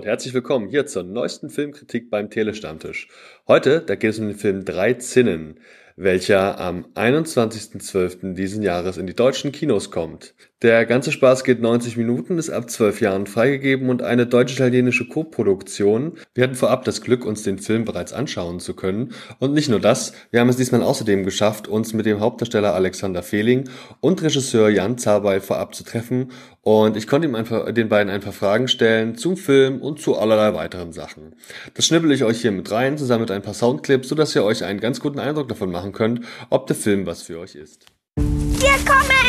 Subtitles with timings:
[0.00, 3.08] und herzlich willkommen hier zur neuesten Filmkritik beim Telestammtisch.
[3.46, 5.60] Heute, da geht es um den Film Drei Zinnen,
[5.94, 8.32] welcher am 21.12.
[8.32, 10.32] diesen Jahres in die deutschen Kinos kommt.
[10.62, 16.18] Der ganze Spaß geht 90 Minuten, ist ab 12 Jahren freigegeben und eine deutsch-italienische Co-Produktion.
[16.34, 19.14] Wir hatten vorab das Glück, uns den Film bereits anschauen zu können.
[19.38, 23.22] Und nicht nur das, wir haben es diesmal außerdem geschafft, uns mit dem Hauptdarsteller Alexander
[23.22, 23.70] Fehling
[24.00, 26.30] und Regisseur Jan Zabay vorab zu treffen.
[26.60, 30.18] Und ich konnte ihm einfach, den beiden ein paar Fragen stellen zum Film und zu
[30.18, 31.36] allerlei weiteren Sachen.
[31.72, 34.62] Das schnibbel ich euch hier mit rein, zusammen mit ein paar Soundclips, sodass ihr euch
[34.62, 37.86] einen ganz guten Eindruck davon machen könnt, ob der Film was für euch ist.
[38.18, 39.19] Wir kommen!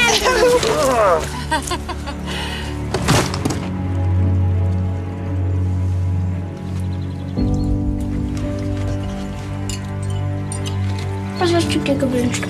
[11.39, 12.43] Was hast du dir gewünscht?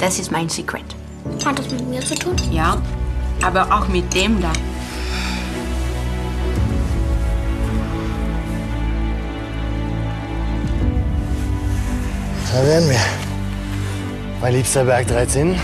[0.00, 0.84] Das ist mein Secret.
[1.44, 2.34] Hat das mit mir zu tun?
[2.50, 2.76] Ja,
[3.42, 4.52] aber auch mit dem da.
[12.52, 13.00] Da wären wir.
[14.40, 15.56] Mein liebster Berg 13.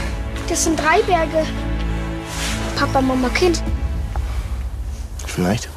[0.48, 1.46] Das sind drei Berge.
[2.76, 3.62] Papa, Mama, Kind.
[5.26, 5.68] Vielleicht.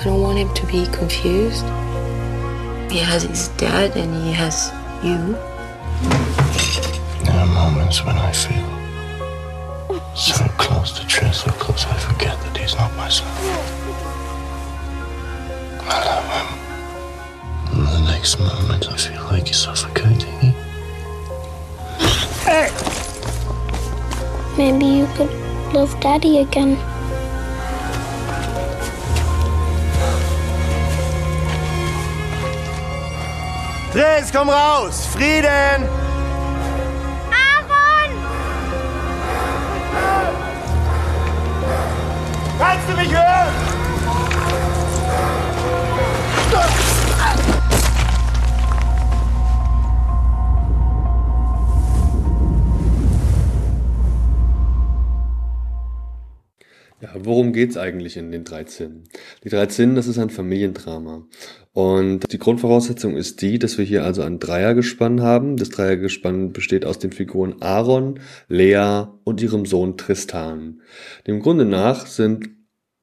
[0.00, 1.64] I don't want him to be confused.
[2.90, 5.36] He has his dad and he has you.
[7.24, 8.66] There are moments when I feel
[10.14, 13.26] so close to truth, so close I forget that he's not my son.
[15.88, 16.48] I love him.
[17.78, 20.54] And the next moment I feel like he's suffocating.
[24.56, 25.30] Maybe you could
[25.74, 26.78] love Daddy again.
[33.92, 35.06] Dres, komm raus!
[35.06, 35.88] Frieden!
[37.32, 38.10] Aaron!
[42.58, 43.75] Kannst du mich hören?
[57.06, 59.04] Ja, worum geht's eigentlich in den drei Zinnen?
[59.44, 61.24] Die drei Zinnen, das ist ein Familiendrama.
[61.72, 65.56] Und die Grundvoraussetzung ist die, dass wir hier also ein Dreiergespann haben.
[65.56, 68.18] Das Dreiergespann besteht aus den Figuren Aaron,
[68.48, 70.80] Lea und ihrem Sohn Tristan.
[71.28, 72.48] Dem Grunde nach sind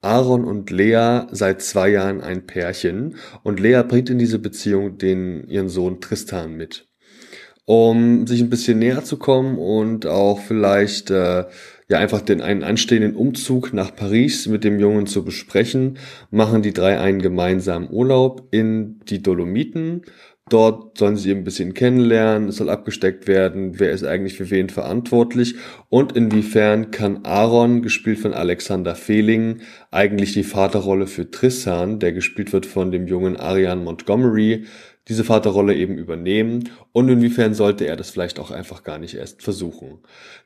[0.01, 5.47] Aaron und Lea seit zwei Jahren ein Pärchen und Lea bringt in diese Beziehung den,
[5.47, 6.89] ihren Sohn Tristan mit.
[7.63, 11.45] Um sich ein bisschen näher zu kommen und auch vielleicht äh,
[11.93, 15.99] ja einfach den einen anstehenden Umzug nach Paris mit dem Jungen zu besprechen,
[16.31, 20.01] machen die drei einen gemeinsamen Urlaub in die Dolomiten.
[20.49, 24.69] Dort sollen sie ein bisschen kennenlernen, es soll abgesteckt werden, wer ist eigentlich für wen
[24.69, 25.55] verantwortlich
[25.87, 32.51] und inwiefern kann Aaron, gespielt von Alexander Fehling, eigentlich die Vaterrolle für Tristan, der gespielt
[32.51, 34.65] wird von dem jungen Arian Montgomery,
[35.09, 39.43] diese Vaterrolle eben übernehmen und inwiefern sollte er das vielleicht auch einfach gar nicht erst
[39.43, 39.99] versuchen.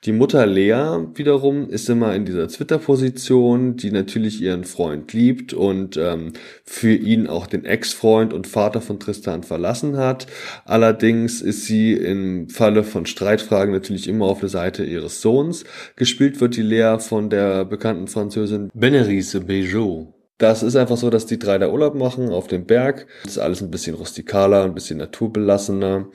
[0.04, 5.98] Die Mutter Lea wiederum ist immer in dieser Twitter-Position, die natürlich ihren Freund liebt und
[5.98, 10.26] ähm, für ihn auch den Ex-Freund und Vater von Tristan verlassen hat.
[10.66, 15.66] Allerdings ist sie im Falle von Streitfragen natürlich immer auf der Seite ihres Sohns.
[15.96, 20.17] Gespielt wird die Lea von der bekannten Französin Benerice Bejo.
[20.38, 23.08] Das ist einfach so, dass die drei da Urlaub machen auf dem Berg.
[23.24, 26.10] Das ist alles ein bisschen rustikaler, ein bisschen naturbelassener.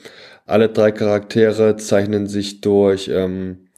[0.47, 3.69] Alle drei Charaktere zeichnen sich durch ähm,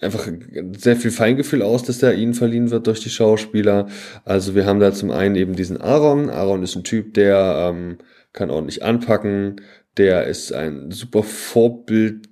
[0.00, 0.28] einfach
[0.76, 3.86] sehr viel Feingefühl aus, dass da ihnen verliehen wird durch die Schauspieler.
[4.24, 6.28] Also wir haben da zum einen eben diesen Aaron.
[6.28, 7.98] Aaron ist ein Typ, der ähm,
[8.32, 9.60] kann ordentlich anpacken.
[9.96, 12.28] Der ist ein super Vorbild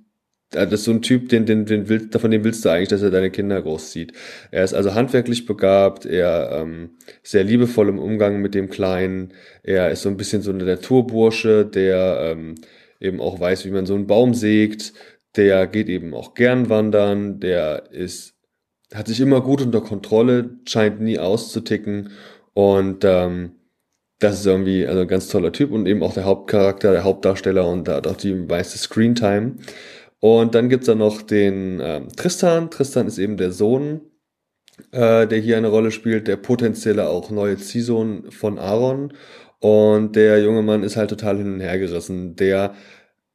[0.51, 3.01] das ist so ein Typ, den, den, den willst, von dem willst du eigentlich, dass
[3.01, 4.13] er deine Kinder großzieht.
[4.51, 6.91] Er ist also handwerklich begabt, er ähm,
[7.23, 9.33] sehr liebevoll im Umgang mit dem Kleinen,
[9.63, 12.55] er ist so ein bisschen so ein Naturbursche, der ähm,
[12.99, 14.93] eben auch weiß, wie man so einen Baum sägt,
[15.37, 18.35] der geht eben auch gern wandern, der ist,
[18.93, 22.09] hat sich immer gut unter Kontrolle, scheint nie auszuticken
[22.53, 23.53] und ähm,
[24.19, 27.67] das ist irgendwie also ein ganz toller Typ und eben auch der Hauptcharakter, der Hauptdarsteller
[27.67, 29.53] und da hat auch die meiste Screentime.
[30.21, 32.69] Und dann gibt's da noch den ähm, Tristan.
[32.69, 34.01] Tristan ist eben der Sohn,
[34.91, 39.13] äh, der hier eine Rolle spielt, der potenzielle auch neue Ziehsohn von Aaron.
[39.59, 42.35] Und der junge Mann ist halt total hin und her gerissen.
[42.35, 42.75] Der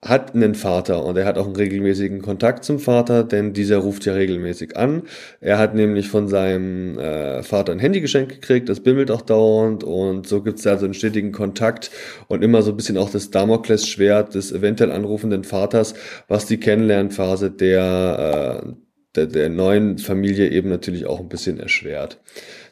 [0.09, 4.05] hat einen Vater und er hat auch einen regelmäßigen Kontakt zum Vater, denn dieser ruft
[4.05, 5.03] ja regelmäßig an.
[5.41, 9.85] Er hat nämlich von seinem äh, Vater ein Handy geschenkt gekriegt, das bimmelt auch dauernd
[9.85, 11.91] und so gibt's da so einen stetigen Kontakt
[12.29, 15.95] und immer so ein bisschen auch das Damoklesschwert des eventuell anrufenden Vaters,
[16.29, 18.73] was die Kennenlernphase der, äh,
[19.17, 22.21] der, der neuen Familie eben natürlich auch ein bisschen erschwert.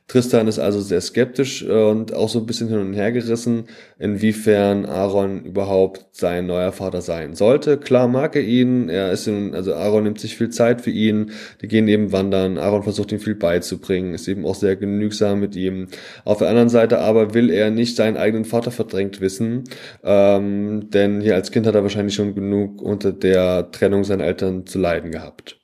[0.06, 3.64] Tristan ist also sehr skeptisch äh, und auch so ein bisschen hin und her gerissen,
[3.98, 7.78] inwiefern Aaron überhaupt sein neuer Vater sein sollte.
[7.78, 11.32] Klar mag er ihn, er ist in, also Aaron nimmt sich viel Zeit für ihn,
[11.62, 15.56] die gehen eben wandern, Aaron versucht ihm viel beizubringen, ist eben auch sehr genügsam mit
[15.56, 15.88] ihm.
[16.26, 19.64] Auf der anderen Seite aber will er nicht seinen eigenen Vater verdrängt wissen,
[20.02, 24.66] ähm, denn hier als Kind hat er wahrscheinlich schon genug unter der Trennung seiner Eltern
[24.66, 25.58] zu leiden gehabt.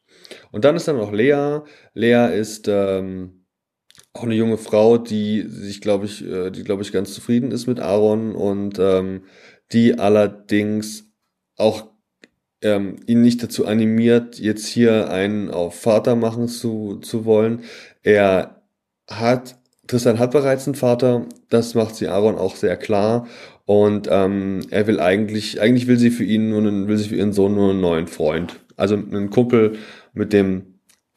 [0.51, 1.61] Und dann ist dann noch Lea.
[1.95, 3.40] Lea ist ähm,
[4.13, 7.67] auch eine junge Frau, die sich, glaube ich, äh, die, glaube ich, ganz zufrieden ist
[7.67, 9.23] mit Aaron und ähm,
[9.73, 11.05] die allerdings
[11.57, 11.87] auch
[12.63, 17.63] ähm, ihn nicht dazu animiert, jetzt hier einen auf Vater machen zu, zu wollen.
[18.03, 18.63] Er
[19.09, 23.27] hat, Tristan hat bereits einen Vater, das macht sie Aaron auch sehr klar.
[23.65, 27.17] Und ähm, er will eigentlich, eigentlich will sie für ihn nur einen, will sie für
[27.17, 28.59] ihren Sohn nur einen neuen Freund.
[28.77, 29.79] Also einen Kumpel,
[30.13, 30.70] mit dem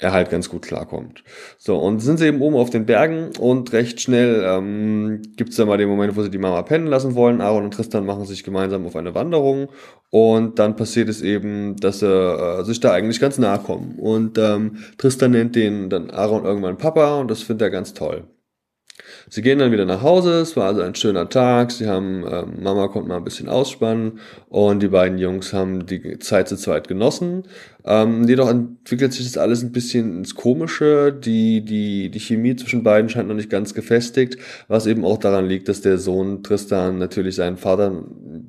[0.03, 1.23] er halt ganz gut klarkommt.
[1.57, 5.55] So, und sind sie eben oben auf den Bergen und recht schnell ähm, gibt es
[5.55, 7.41] dann mal den Moment, wo sie die Mama pennen lassen wollen.
[7.41, 9.69] Aaron und Tristan machen sich gemeinsam auf eine Wanderung
[10.09, 13.95] und dann passiert es eben, dass sie äh, sich da eigentlich ganz nahe kommen.
[13.97, 18.25] Und ähm, Tristan nennt den dann Aaron irgendwann Papa und das findet er ganz toll.
[19.29, 22.45] Sie gehen dann wieder nach Hause, es war also ein schöner Tag, sie haben, äh,
[22.45, 24.19] Mama konnte mal ein bisschen ausspannen
[24.49, 27.43] und die beiden Jungs haben die Zeit zu zweit genossen.
[27.85, 31.11] Ähm, jedoch entwickelt sich das alles ein bisschen ins Komische.
[31.11, 34.37] Die, die, die Chemie zwischen beiden scheint noch nicht ganz gefestigt,
[34.67, 38.03] was eben auch daran liegt, dass der Sohn Tristan natürlich seinen Vater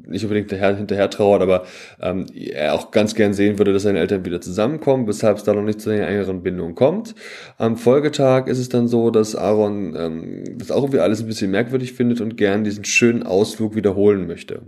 [0.07, 1.65] nicht unbedingt hinterher, hinterher trauert, aber
[2.01, 5.53] ähm, er auch ganz gern sehen würde, dass seine Eltern wieder zusammenkommen, weshalb es da
[5.53, 7.15] noch nicht zu einer engeren Bindung kommt.
[7.59, 11.51] Am Folgetag ist es dann so, dass Aaron ähm, das auch irgendwie alles ein bisschen
[11.51, 14.63] merkwürdig findet und gern diesen schönen Ausflug wiederholen möchte.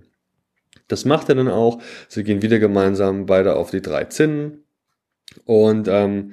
[0.89, 1.81] Das macht er dann auch.
[2.09, 4.65] Sie gehen wieder gemeinsam beide auf die drei Zinnen.
[5.45, 6.33] Und ähm,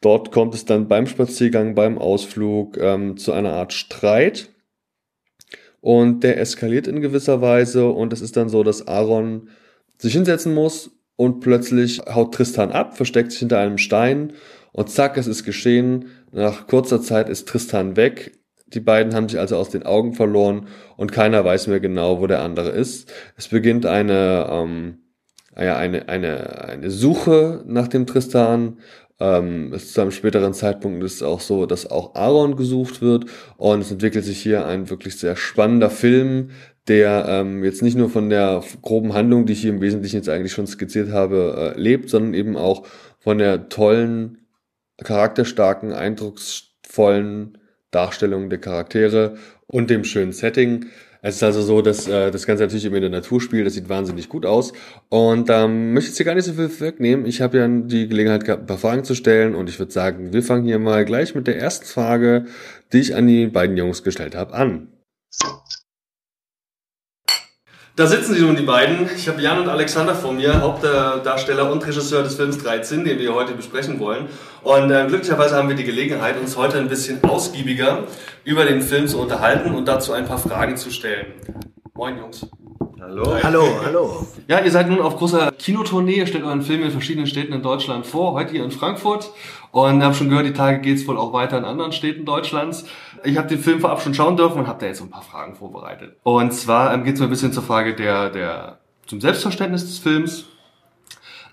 [0.00, 4.50] dort kommt es dann beim Spaziergang, beim Ausflug ähm, zu einer Art Streit.
[5.80, 7.88] Und der eskaliert in gewisser Weise.
[7.88, 9.48] Und es ist dann so, dass Aaron
[9.98, 14.32] sich hinsetzen muss und plötzlich haut Tristan ab, versteckt sich hinter einem Stein
[14.72, 16.06] und zack, es ist geschehen.
[16.32, 18.32] Nach kurzer Zeit ist Tristan weg.
[18.74, 20.66] Die beiden haben sich also aus den Augen verloren
[20.96, 23.12] und keiner weiß mehr genau, wo der andere ist.
[23.36, 24.98] Es beginnt eine, ähm,
[25.56, 28.78] ja, eine, eine, eine Suche nach dem Tristan.
[29.20, 33.26] Ähm, zu einem späteren Zeitpunkt ist es auch so, dass auch Aaron gesucht wird
[33.56, 36.50] und es entwickelt sich hier ein wirklich sehr spannender Film,
[36.88, 40.28] der ähm, jetzt nicht nur von der groben Handlung, die ich hier im Wesentlichen jetzt
[40.28, 42.86] eigentlich schon skizziert habe, äh, lebt, sondern eben auch
[43.20, 44.38] von der tollen,
[45.02, 47.58] charakterstarken, eindrucksvollen
[47.94, 49.36] Darstellung der Charaktere
[49.66, 50.86] und dem schönen Setting.
[51.26, 53.66] Es ist also so, dass äh, das Ganze natürlich immer in der Natur spielt.
[53.66, 54.74] Das sieht wahnsinnig gut aus.
[55.08, 57.24] Und ähm, möchte jetzt hier gar nicht so viel wegnehmen.
[57.24, 59.54] Ich habe ja die Gelegenheit gehabt, ein paar Fragen zu stellen.
[59.54, 62.44] Und ich würde sagen, wir fangen hier mal gleich mit der ersten Frage,
[62.92, 64.88] die ich an die beiden Jungs gestellt habe, an.
[67.96, 69.08] Da sitzen sie nun, die beiden.
[69.16, 73.32] Ich habe Jan und Alexander vor mir, Hauptdarsteller und Regisseur des Films 13, den wir
[73.32, 74.26] heute besprechen wollen.
[74.64, 78.02] Und äh, glücklicherweise haben wir die Gelegenheit, uns heute ein bisschen ausgiebiger
[78.42, 81.34] über den Film zu unterhalten und dazu ein paar Fragen zu stellen.
[81.94, 82.48] Moin, Jungs.
[83.06, 83.36] Hallo.
[83.42, 84.26] Hallo, hallo.
[84.48, 87.62] Ja, ihr seid nun auf großer Kinotournee, ihr stellt euren Film in verschiedenen Städten in
[87.62, 89.30] Deutschland vor, heute hier in Frankfurt.
[89.72, 92.86] Und habe schon gehört, die Tage geht's wohl auch weiter in anderen Städten Deutschlands
[93.24, 95.22] ich habe den Film vorab schon schauen dürfen und habe da jetzt so ein paar
[95.22, 96.16] Fragen vorbereitet.
[96.22, 99.98] Und zwar ähm, geht es so ein bisschen zur Frage der, der zum Selbstverständnis des
[99.98, 100.46] Films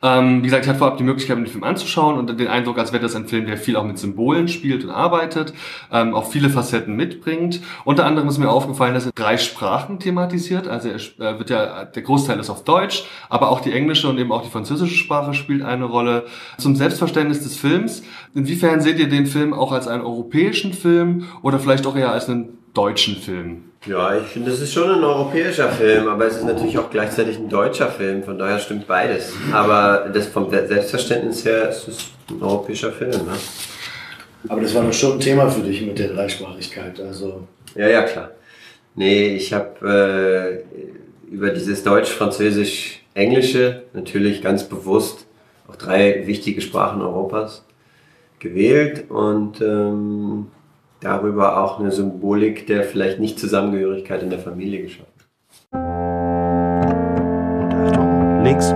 [0.03, 2.91] ähm, wie gesagt, ich hatte vorab die Möglichkeit, den Film anzuschauen und den Eindruck, als
[2.91, 5.53] wäre das ein Film, der viel auch mit Symbolen spielt und arbeitet,
[5.91, 7.61] ähm, auch viele Facetten mitbringt.
[7.85, 10.67] Unter anderem ist mir aufgefallen, dass er drei Sprachen thematisiert.
[10.67, 14.17] Also er äh, wird ja, der Großteil ist auf Deutsch, aber auch die englische und
[14.17, 16.25] eben auch die französische Sprache spielt eine Rolle.
[16.57, 18.03] Zum Selbstverständnis des Films.
[18.33, 22.27] Inwiefern seht ihr den Film auch als einen europäischen Film oder vielleicht auch eher als
[22.27, 23.63] einen deutschen Film?
[23.85, 27.37] Ja, ich finde, es ist schon ein europäischer Film, aber es ist natürlich auch gleichzeitig
[27.37, 29.33] ein deutscher Film, von daher stimmt beides.
[29.51, 33.11] Aber das vom Selbstverständnis her ist es ein europäischer Film.
[33.11, 33.33] Ne?
[34.47, 37.47] Aber das war doch schon ein Thema für dich mit der Dreisprachigkeit, also.
[37.75, 38.31] Ja, ja, klar.
[38.95, 40.63] Nee, ich habe
[41.29, 45.25] äh, über dieses Deutsch, Französisch, Englische natürlich ganz bewusst
[45.67, 47.65] auch drei wichtige Sprachen Europas
[48.39, 50.47] gewählt und ähm,
[51.01, 55.11] darüber auch eine Symbolik der vielleicht nicht Zusammengehörigkeit in der Familie geschaffen.
[55.71, 55.79] Und
[57.73, 58.73] Achtung, links.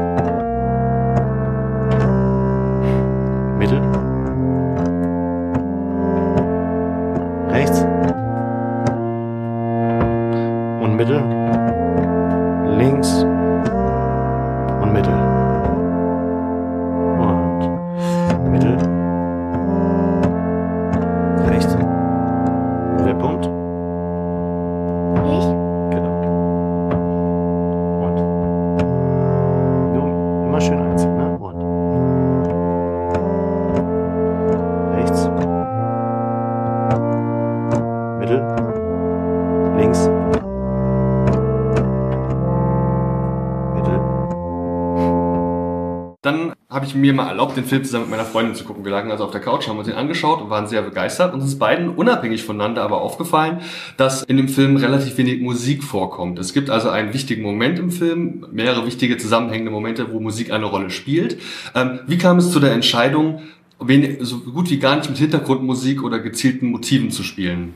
[46.95, 48.83] Mir mal erlaubt, den Film zusammen mit meiner Freundin zu gucken.
[48.83, 51.33] Wir lagen also auf der Couch, haben uns den angeschaut und waren sehr begeistert.
[51.33, 53.59] Uns ist beiden unabhängig voneinander aber aufgefallen,
[53.97, 56.39] dass in dem Film relativ wenig Musik vorkommt.
[56.39, 60.65] Es gibt also einen wichtigen Moment im Film, mehrere wichtige zusammenhängende Momente, wo Musik eine
[60.65, 61.37] Rolle spielt.
[61.75, 63.41] Ähm, wie kam es zu der Entscheidung,
[63.79, 67.75] wen, so gut wie gar nicht mit Hintergrundmusik oder gezielten Motiven zu spielen?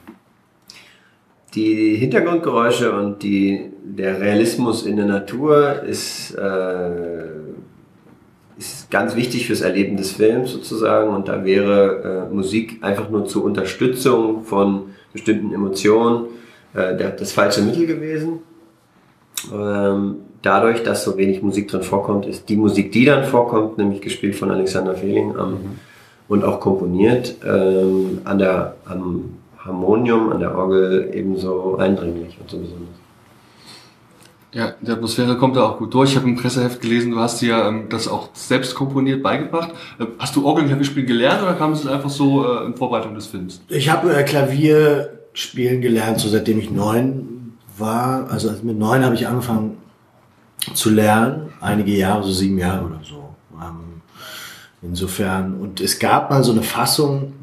[1.55, 7.21] Die Hintergrundgeräusche und die, der Realismus in der Natur ist, äh,
[8.59, 13.25] ist ganz wichtig fürs Erleben des Films sozusagen und da wäre äh, Musik einfach nur
[13.25, 16.25] zur Unterstützung von bestimmten Emotionen
[16.73, 18.39] äh, das falsche Mittel gewesen.
[19.53, 24.01] Ähm, dadurch, dass so wenig Musik drin vorkommt, ist die Musik, die dann vorkommt, nämlich
[24.01, 25.57] gespielt von Alexander Fehling am,
[26.27, 32.57] und auch komponiert, ähm, an der, am Harmonium, an der Orgel ebenso eindringlich und so
[32.57, 33.08] besonders.
[34.51, 36.11] Ja, die Atmosphäre kommt da auch gut durch.
[36.11, 39.69] Ich habe im Presseheft gelesen, du hast dir ähm, das auch selbst komponiert beigebracht.
[39.99, 43.61] Äh, hast du Orgelklavier gelernt oder kam es einfach so äh, in Vorbereitung des Films?
[43.67, 48.29] Ich habe äh, Klavier spielen gelernt, so seitdem ich neun war.
[48.31, 49.77] Also mit neun habe ich angefangen
[50.73, 53.35] zu lernen, einige Jahre, so sieben Jahre oder so.
[53.53, 54.01] Ähm,
[54.81, 57.33] insofern, und es gab mal so eine Fassung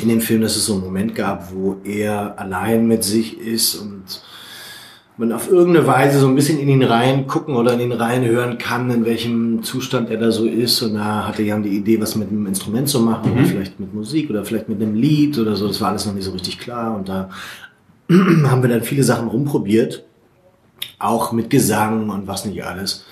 [0.00, 3.76] in dem Film, dass es so einen Moment gab, wo er allein mit sich ist
[3.76, 4.22] und
[5.18, 8.24] man auf irgendeine Weise so ein bisschen in ihn rein gucken oder in ihn rein
[8.24, 10.82] hören kann, in welchem Zustand er da so ist.
[10.82, 13.94] Und da hatte Jan die Idee, was mit einem Instrument zu machen, oder vielleicht mit
[13.94, 15.68] Musik oder vielleicht mit einem Lied oder so.
[15.68, 16.96] Das war alles noch nicht so richtig klar.
[16.96, 17.30] Und da
[18.10, 20.04] haben wir dann viele Sachen rumprobiert,
[20.98, 23.04] auch mit Gesang und was nicht alles.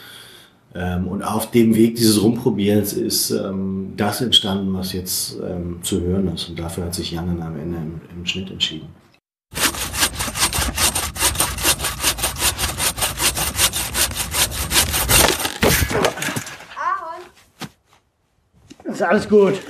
[0.74, 6.00] Ähm, und auf dem Weg dieses Rumprobierens ist ähm, das entstanden, was jetzt ähm, zu
[6.02, 6.50] hören ist.
[6.50, 7.78] Und dafür hat sich Jan dann am Ende
[8.14, 8.88] im Schnitt entschieden.
[18.94, 19.60] Ist alles gut.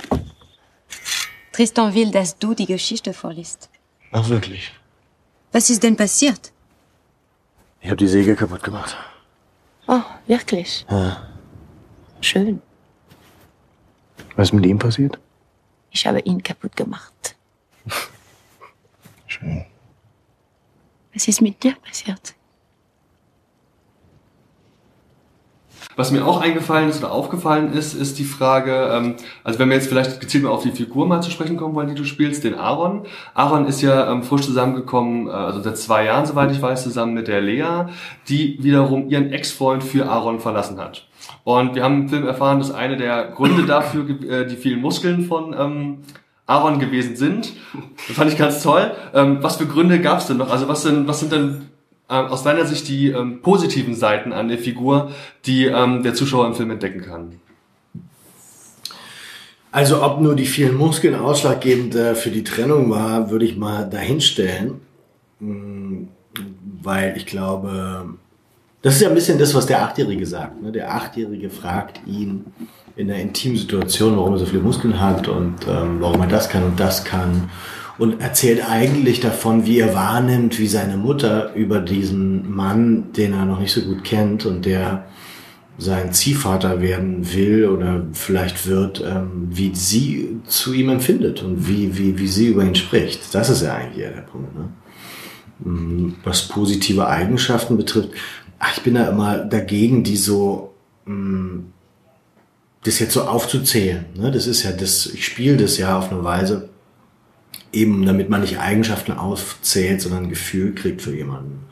[1.51, 3.69] Tristan will, dass du die Geschichte vorliest.
[4.11, 4.71] Ach, wirklich?
[5.51, 6.51] Was ist denn passiert?
[7.81, 8.95] Ich habe die Säge kaputt gemacht.
[9.87, 10.85] Oh, wirklich?
[10.91, 11.27] Ja.
[12.21, 12.61] Schön.
[14.35, 15.17] Was ist mit ihm passiert?
[15.89, 17.35] Ich habe ihn kaputt gemacht.
[19.25, 19.65] Schön.
[21.15, 22.35] Was ist mit dir passiert?
[25.95, 29.75] Was mir auch eingefallen ist oder aufgefallen ist, ist die Frage, ähm, also wenn wir
[29.75, 32.43] jetzt vielleicht gezielt mal auf die Figur mal zu sprechen kommen wollen, die du spielst,
[32.43, 33.05] den Aaron.
[33.33, 37.13] Aaron ist ja ähm, frisch zusammengekommen, äh, also seit zwei Jahren, soweit ich weiß, zusammen
[37.13, 37.85] mit der Lea,
[38.27, 41.07] die wiederum ihren Ex-Freund für Aaron verlassen hat.
[41.43, 45.25] Und wir haben im Film erfahren, dass eine der Gründe dafür äh, die vielen Muskeln
[45.25, 45.97] von ähm,
[46.45, 47.53] Aaron gewesen sind.
[48.07, 48.91] Das fand ich ganz toll.
[49.13, 50.51] Ähm, was für Gründe gab es denn noch?
[50.51, 51.69] Also was sind, was sind denn
[52.09, 55.11] ähm, aus deiner Sicht die ähm, positiven Seiten an der Figur,
[55.45, 57.39] die ähm, der Zuschauer im Film entdecken kann?
[59.71, 63.89] Also ob nur die vielen Muskeln ausschlaggebend äh, für die Trennung war, würde ich mal
[63.89, 64.81] dahinstellen.
[65.39, 66.03] Mm,
[66.81, 68.15] Weil ich glaube,
[68.81, 70.61] das ist ja ein bisschen das, was der Achtjährige sagt.
[70.61, 70.71] Ne?
[70.71, 72.45] Der Achtjährige fragt ihn
[72.95, 76.49] in einer intimen Situation, warum er so viele Muskeln hat und ähm, warum er das
[76.49, 77.49] kann und das kann.
[77.97, 83.45] Und erzählt eigentlich davon, wie er wahrnimmt, wie seine Mutter über diesen Mann, den er
[83.45, 85.05] noch nicht so gut kennt und der
[85.77, 91.97] sein Ziehvater werden will oder vielleicht wird, ähm, wie sie zu ihm empfindet und wie,
[91.97, 93.33] wie, wie sie über ihn spricht.
[93.33, 94.55] Das ist ja eigentlich eher der Punkt.
[94.55, 94.69] Ne?
[95.59, 98.09] Mm, Was positive Eigenschaften betrifft,
[98.57, 100.73] ach, ich bin da immer dagegen, die so,
[101.05, 101.59] mm,
[102.83, 104.05] das jetzt so aufzuzählen.
[104.15, 104.31] Ne?
[104.31, 106.69] Das ist ja das, ich spiele das ja auf eine Weise,
[107.75, 111.65] eben damit man nicht Eigenschaften aufzählt, sondern ein Gefühl kriegt für jemanden.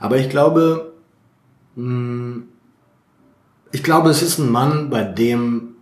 [0.00, 0.92] Aber ich glaube,
[1.76, 2.42] mh,
[3.70, 5.74] ich glaube, es ist ein Mann, bei dem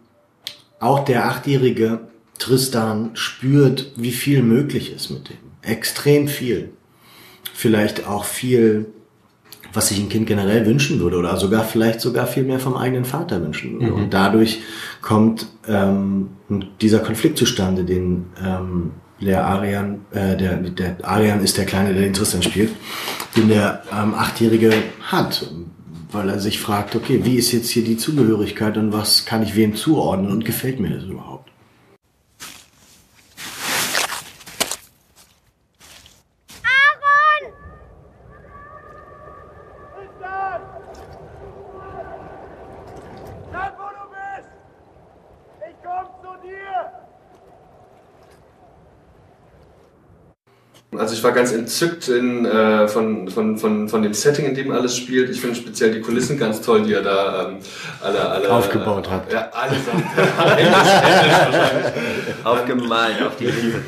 [0.81, 2.01] auch der achtjährige
[2.39, 5.37] Tristan spürt, wie viel möglich ist mit dem.
[5.63, 6.71] Extrem viel.
[7.55, 8.87] Vielleicht auch viel,
[9.73, 13.05] was sich ein Kind generell wünschen würde oder sogar vielleicht sogar viel mehr vom eigenen
[13.05, 13.95] Vater wünschen würde.
[13.95, 14.61] Und dadurch
[15.01, 16.29] kommt ähm,
[16.81, 22.03] dieser Konflikt zustande, den ähm, der Arian, äh, der, der Arian ist der Kleine, der
[22.03, 22.73] den Tristan spielt,
[23.37, 25.51] den der ähm, Achtjährige hat,
[26.13, 29.57] weil er sich fragt, okay, wie ist jetzt hier die Zugehörigkeit und was kann ich
[29.57, 31.51] wem zuordnen und gefällt mir das überhaupt?
[43.53, 44.51] Sag, wo du bist!
[45.69, 47.07] Ich komm zu dir!
[50.99, 54.73] Also ich war ganz entzückt in, äh, von, von, von, von dem Setting, in dem
[54.73, 55.31] alles spielt.
[55.31, 57.57] Ich finde speziell die Kulissen ganz toll, die er da ähm,
[58.01, 59.33] alle, alle Aufgebaut äh, hat.
[59.33, 60.03] Ja, alle Sachen.
[62.45, 63.81] Aufgemalt auf die Hilfe.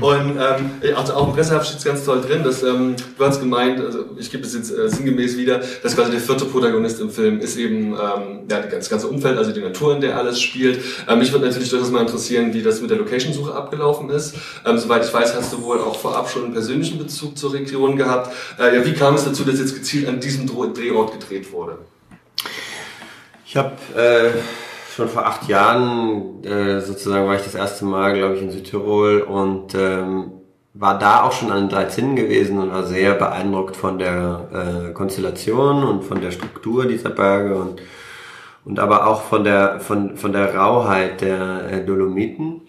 [0.00, 3.80] Und ähm, also auch im Presseabschied ist ganz toll drin, dass ähm, du hast gemeint,
[3.80, 7.40] also ich gebe es jetzt äh, sinngemäß wieder, dass quasi der vierte Protagonist im Film
[7.40, 10.80] ist eben ähm, ja, das ganze Umfeld, also die Natur, in der alles spielt.
[11.08, 14.36] Ähm, mich würde natürlich durchaus mal interessieren, wie das mit der Location-Suche abgelaufen ist.
[14.64, 17.96] Ähm, soweit ich weiß, hast du wohl auch vorab schon einen persönlichen Bezug zur Region
[17.96, 18.34] gehabt.
[18.58, 21.78] Äh, ja, wie kam es dazu, dass jetzt gezielt an diesem Drehort gedreht wurde?
[23.46, 24.30] Ich habe äh,
[24.96, 29.20] schon vor acht Jahren, äh, sozusagen war ich das erste Mal, glaube ich, in Südtirol
[29.20, 30.32] und ähm,
[30.72, 34.88] war da auch schon an den drei Zinnen gewesen und war sehr beeindruckt von der
[34.88, 37.82] äh, Konstellation und von der Struktur dieser Berge und
[38.64, 42.62] und aber auch von der von von der Rauheit der äh, Dolomiten.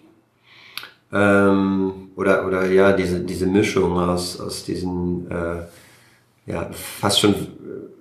[1.10, 5.62] Ähm, oder oder ja diese diese Mischung aus aus diesen äh,
[6.48, 7.34] ja fast schon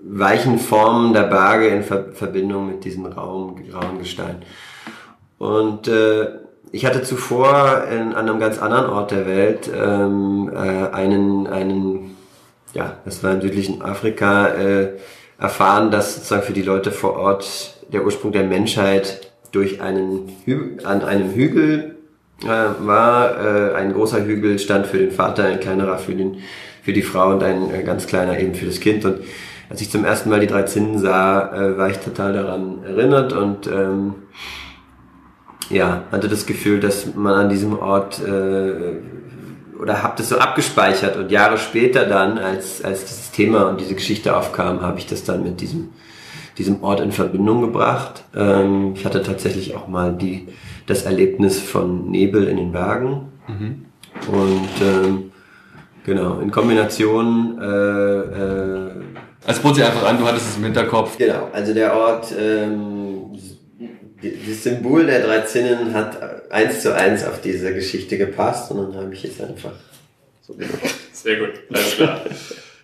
[0.04, 4.38] weichen Formen der Berge in Ver Verbindung mit diesem rauen, rauen Gestein.
[5.38, 6.28] Und äh,
[6.72, 12.18] ich hatte zuvor in, an einem ganz anderen Ort der Welt ähm, äh, einen, einen,
[12.74, 14.94] ja, das war im südlichen Afrika, äh,
[15.38, 20.78] erfahren, dass sozusagen für die Leute vor Ort der Ursprung der Menschheit durch einen Hü
[20.84, 21.97] an einem Hügel
[22.44, 23.40] äh, war.
[23.40, 26.38] Äh, ein großer Hügel stand für den Vater, ein kleinerer für, den,
[26.84, 29.06] für die Frau und ein äh, ganz kleiner eben für das Kind.
[29.06, 29.20] Und
[29.70, 33.34] als ich zum ersten Mal die drei Zinnen sah, äh, war ich total daran erinnert
[33.34, 34.16] und ähm,
[35.70, 39.02] ja, hatte das Gefühl, dass man an diesem Ort äh,
[39.80, 43.94] oder habe das so abgespeichert und Jahre später dann, als, als dieses Thema und diese
[43.94, 45.90] Geschichte aufkam, habe ich das dann mit diesem,
[46.58, 48.24] diesem Ort in Verbindung gebracht.
[48.36, 50.48] Ähm, ich hatte tatsächlich auch mal die,
[50.88, 53.32] das Erlebnis von Nebel in den Bergen
[54.32, 55.32] und ähm,
[56.04, 58.92] genau, in Kombination äh, äh,
[59.46, 61.18] Also bot sie einfach an, du hattest es im Hinterkopf.
[61.18, 63.38] Genau, also der Ort, ähm,
[64.22, 68.96] das Symbol der drei Zinnen hat eins zu eins auf diese Geschichte gepasst und dann
[69.04, 69.74] habe ich es einfach
[70.42, 70.80] so gemacht.
[71.14, 72.22] Sehr gut, alles klar.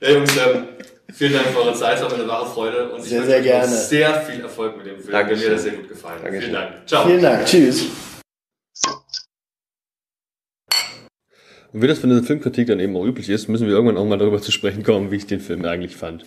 [0.01, 0.63] Ja, Jungs, ähm,
[1.11, 3.31] vielen Dank für eure Zeit, es war mir eine wahre Freude und ich Sehr, wünsche
[3.31, 3.75] sehr euch gerne.
[3.75, 5.11] sehr viel Erfolg mit dem Film.
[5.11, 5.39] Dankeschön.
[5.39, 6.19] Mir hat das sehr gut gefallen.
[6.23, 6.49] Dankeschön.
[6.49, 6.87] Vielen Dank.
[6.87, 7.05] Ciao.
[7.05, 7.45] Vielen Dank.
[7.45, 7.85] Tschüss.
[11.73, 14.05] Und wie das für eine Filmkritik dann eben auch üblich ist, müssen wir irgendwann auch
[14.05, 16.23] mal darüber zu sprechen kommen, wie ich den Film eigentlich fand.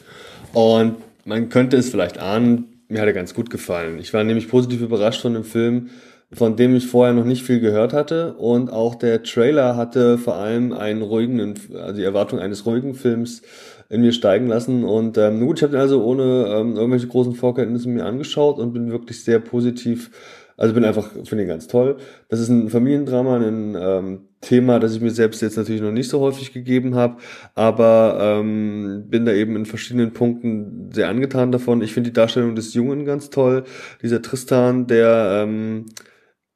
[0.53, 3.99] Und man könnte es vielleicht ahnen, mir hat er ganz gut gefallen.
[3.99, 5.91] Ich war nämlich positiv überrascht von dem Film,
[6.33, 8.35] von dem ich vorher noch nicht viel gehört hatte.
[8.35, 13.43] Und auch der Trailer hatte vor allem einen ruhigen, also die Erwartung eines ruhigen Films
[13.89, 14.85] in mir steigen lassen.
[14.85, 18.73] Und ähm, gut, ich habe den also ohne ähm, irgendwelche großen Vorkenntnisse mir angeschaut und
[18.73, 20.11] bin wirklich sehr positiv
[20.57, 21.99] also bin einfach, finde ihn ganz toll.
[22.29, 26.09] Das ist ein Familiendrama, ein ähm, Thema, das ich mir selbst jetzt natürlich noch nicht
[26.09, 27.19] so häufig gegeben habe,
[27.55, 31.83] aber ähm, bin da eben in verschiedenen Punkten sehr angetan davon.
[31.83, 33.65] Ich finde die Darstellung des Jungen ganz toll.
[34.03, 35.87] Dieser Tristan, der ähm,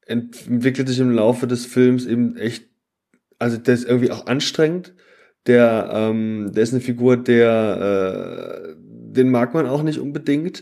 [0.07, 2.69] entwickelt sich im Laufe des Films eben echt,
[3.37, 4.95] also der ist irgendwie auch anstrengend.
[5.47, 10.61] Der, ähm, der ist eine Figur, der, äh, den mag man auch nicht unbedingt.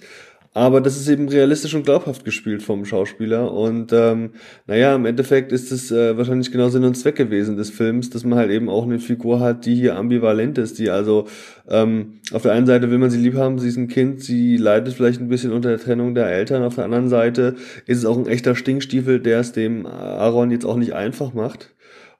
[0.54, 3.54] Aber das ist eben realistisch und glaubhaft gespielt vom Schauspieler.
[3.54, 4.32] Und ähm,
[4.66, 8.26] naja, im Endeffekt ist es äh, wahrscheinlich genau Sinn und Zweck gewesen des Films, dass
[8.26, 11.28] man halt eben auch eine Figur hat, die hier ambivalent ist, die also
[11.70, 14.58] ähm, auf der einen Seite will man sie lieb haben, sie ist ein Kind, sie
[14.58, 16.64] leidet vielleicht ein bisschen unter der Trennung der Eltern.
[16.64, 20.66] Auf der anderen Seite ist es auch ein echter Stinkstiefel, der es dem Aaron jetzt
[20.66, 21.76] auch nicht einfach macht.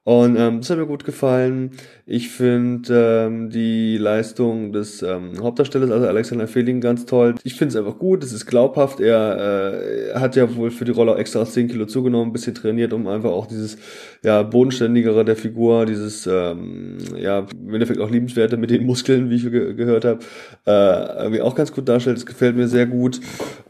[0.06, 1.72] Und ähm, das hat mir gut gefallen.
[2.06, 7.36] Ich finde ähm, die Leistung des ähm, Hauptdarstellers, also Alexander Fehling, ganz toll.
[7.44, 9.02] Ich finde es einfach gut, es ist glaubhaft.
[9.02, 12.56] Er, äh, hat ja wohl für die Rolle auch extra 10 Kilo zugenommen, ein bisschen
[12.56, 13.78] trainiert, um einfach auch dieses
[14.24, 19.36] ja, bodenständigere der Figur, dieses ähm, ja, im Endeffekt auch liebenswerte mit den Muskeln, wie
[19.36, 20.20] ich ge gehört habe,
[20.66, 22.18] äh, irgendwie auch ganz gut darstellt.
[22.18, 23.20] Das gefällt mir sehr gut.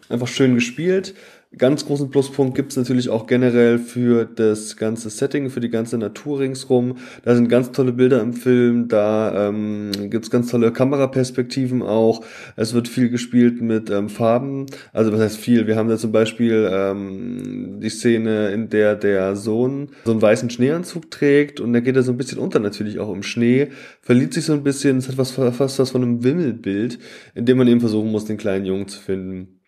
[0.09, 1.13] Einfach schön gespielt.
[1.57, 6.41] Ganz großen Pluspunkt gibt's natürlich auch generell für das ganze Setting, für die ganze Natur
[6.41, 6.97] ringsrum.
[7.23, 12.23] Da sind ganz tolle Bilder im Film, da ähm, gibt's ganz tolle Kameraperspektiven auch.
[12.55, 14.67] Es wird viel gespielt mit ähm, Farben.
[14.93, 15.65] Also was heißt viel?
[15.65, 20.51] Wir haben da zum Beispiel ähm, die Szene, in der der Sohn so einen weißen
[20.51, 23.69] Schneeanzug trägt und da geht er so ein bisschen unter natürlich auch im Schnee,
[24.01, 26.99] verliert sich so ein bisschen, es hat was fast was von einem Wimmelbild,
[27.33, 29.58] in dem man eben versuchen muss, den kleinen Jungen zu finden.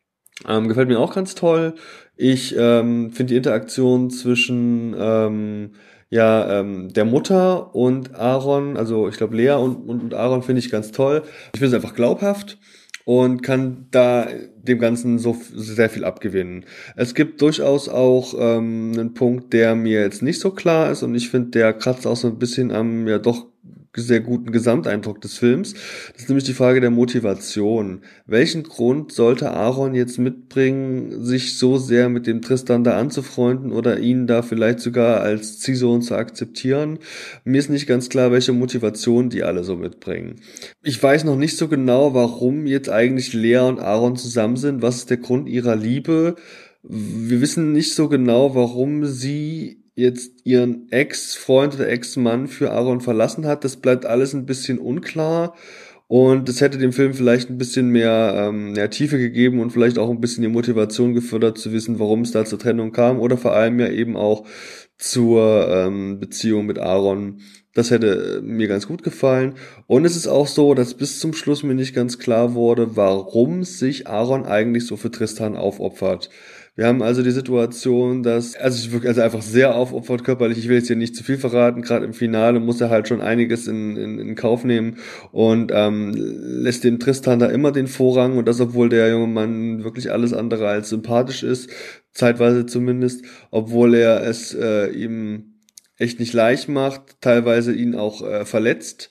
[0.47, 1.75] Ähm, gefällt mir auch ganz toll.
[2.15, 5.71] Ich ähm, finde die Interaktion zwischen ähm,
[6.09, 10.59] ja ähm, der Mutter und Aaron, also ich glaube Lea und, und, und Aaron finde
[10.59, 11.23] ich ganz toll.
[11.53, 12.57] Ich finde es einfach glaubhaft
[13.05, 16.65] und kann da dem Ganzen so sehr viel abgewinnen.
[16.95, 21.15] Es gibt durchaus auch ähm, einen Punkt, der mir jetzt nicht so klar ist und
[21.15, 23.47] ich finde, der kratzt auch so ein bisschen am ja doch
[23.95, 25.73] sehr guten Gesamteindruck des Films.
[26.13, 28.01] Das ist nämlich die Frage der Motivation.
[28.25, 33.99] Welchen Grund sollte Aaron jetzt mitbringen, sich so sehr mit dem Tristan da anzufreunden oder
[33.99, 36.99] ihn da vielleicht sogar als Ziehsohn zu akzeptieren?
[37.43, 40.37] Mir ist nicht ganz klar, welche Motivation die alle so mitbringen.
[40.83, 44.81] Ich weiß noch nicht so genau, warum jetzt eigentlich Lea und Aaron zusammen sind.
[44.81, 46.35] Was ist der Grund ihrer Liebe?
[46.83, 53.45] Wir wissen nicht so genau, warum sie jetzt ihren Ex-Freund oder Ex-Mann für Aaron verlassen
[53.45, 53.63] hat.
[53.63, 55.55] Das bleibt alles ein bisschen unklar.
[56.07, 59.97] Und es hätte dem Film vielleicht ein bisschen mehr, ähm, mehr Tiefe gegeben und vielleicht
[59.97, 63.37] auch ein bisschen die Motivation gefördert zu wissen, warum es da zur Trennung kam oder
[63.37, 64.45] vor allem ja eben auch
[64.97, 67.39] zur ähm, Beziehung mit Aaron.
[67.73, 69.53] Das hätte mir ganz gut gefallen.
[69.87, 73.63] Und es ist auch so, dass bis zum Schluss mir nicht ganz klar wurde, warum
[73.63, 76.29] sich Aaron eigentlich so für Tristan aufopfert.
[76.75, 80.57] Wir haben also die Situation, dass also ich wirklich also einfach sehr aufopfert körperlich.
[80.57, 81.81] Ich will jetzt hier nicht zu viel verraten.
[81.81, 84.97] Gerade im Finale muss er halt schon einiges in, in, in Kauf nehmen.
[85.33, 88.37] Und ähm, lässt dem Tristan da immer den Vorrang.
[88.37, 91.69] Und das, obwohl der junge Mann wirklich alles andere als sympathisch ist,
[92.13, 95.55] zeitweise zumindest, obwohl er es äh, ihm
[95.97, 99.10] echt nicht leicht macht, teilweise ihn auch äh, verletzt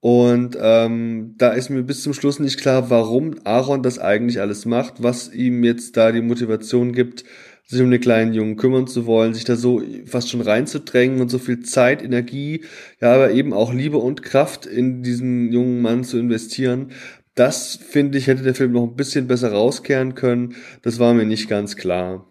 [0.00, 4.64] und ähm, da ist mir bis zum Schluss nicht klar, warum Aaron das eigentlich alles
[4.64, 7.24] macht, was ihm jetzt da die Motivation gibt,
[7.66, 11.28] sich um den kleinen Jungen kümmern zu wollen, sich da so fast schon reinzudrängen und
[11.28, 12.64] so viel Zeit, Energie,
[13.00, 16.92] ja, aber eben auch Liebe und Kraft in diesen jungen Mann zu investieren.
[17.34, 20.54] Das finde ich, hätte der Film noch ein bisschen besser rauskehren können.
[20.82, 22.29] Das war mir nicht ganz klar.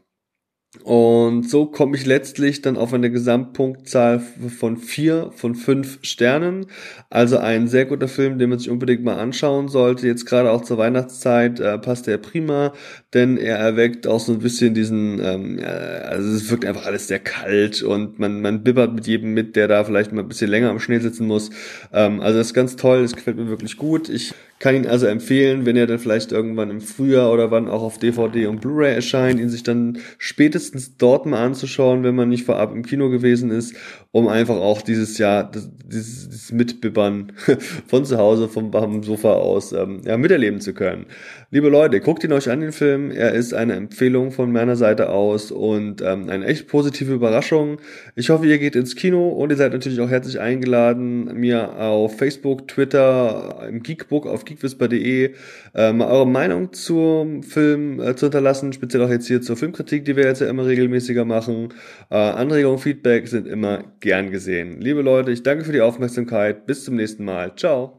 [0.84, 6.68] Und so komme ich letztlich dann auf eine Gesamtpunktzahl von vier von fünf Sternen.
[7.10, 10.06] Also ein sehr guter Film, den man sich unbedingt mal anschauen sollte.
[10.06, 12.72] Jetzt gerade auch zur Weihnachtszeit äh, passt er prima,
[13.16, 17.08] denn er erweckt auch so ein bisschen diesen, ähm, ja, also es wirkt einfach alles
[17.08, 20.52] sehr kalt und man, man bibbert mit jedem mit, der da vielleicht mal ein bisschen
[20.52, 21.50] länger am Schnee sitzen muss.
[21.92, 24.08] Ähm, also das ist ganz toll, das gefällt mir wirklich gut.
[24.08, 27.82] Ich kann ihn also empfehlen, wenn er dann vielleicht irgendwann im Frühjahr oder wann auch
[27.82, 32.44] auf DVD und Blu-ray erscheint, ihn sich dann spätestens dort mal anzuschauen, wenn man nicht
[32.44, 33.74] vorab im Kino gewesen ist,
[34.12, 37.32] um einfach auch dieses Jahr, dieses, dieses Mitbibbern
[37.88, 41.06] von zu Hause, vom, vom Sofa aus, ähm, ja, miterleben zu können.
[41.52, 43.12] Liebe Leute, guckt ihn euch an, den Film.
[43.12, 47.78] Er ist eine Empfehlung von meiner Seite aus und ähm, eine echt positive Überraschung.
[48.16, 52.18] Ich hoffe, ihr geht ins Kino und ihr seid natürlich auch herzlich eingeladen, mir auf
[52.18, 55.34] Facebook, Twitter, im Geekbook auf geekwhisper.de
[55.74, 60.16] äh, eure Meinung zum Film äh, zu hinterlassen, speziell auch jetzt hier zur Filmkritik, die
[60.16, 61.70] wir jetzt ja immer regelmäßiger machen.
[62.10, 64.82] Äh, Anregungen, Feedback sind immer gern gesehen.
[64.82, 66.66] Liebe Leute, ich danke für die Aufmerksamkeit.
[66.66, 67.56] Bis zum nächsten Mal.
[67.56, 67.99] Ciao.